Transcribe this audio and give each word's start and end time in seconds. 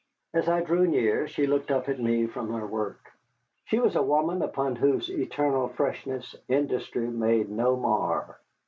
As 0.33 0.49
I 0.49 0.61
drew 0.61 0.87
near, 0.87 1.27
she 1.27 1.45
looked 1.45 1.69
up 1.69 1.87
at 1.87 1.99
me 1.99 2.25
from 2.25 2.51
her 2.51 2.65
work. 2.65 3.11
She 3.65 3.77
was 3.77 3.95
a 3.95 4.01
woman 4.01 4.41
upon 4.41 4.75
whose 4.77 5.11
eternal 5.11 5.67
freshness 5.67 6.33
industry 6.49 7.07
made 7.07 7.51
no 7.51 7.75
mar. 7.75 8.39